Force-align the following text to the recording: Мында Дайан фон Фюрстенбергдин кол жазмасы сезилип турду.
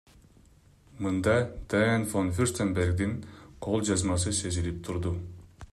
Мында 1.07 1.35
Дайан 1.73 2.07
фон 2.13 2.33
Фюрстенбергдин 2.39 3.15
кол 3.67 3.87
жазмасы 3.91 4.37
сезилип 4.43 4.83
турду. 4.89 5.13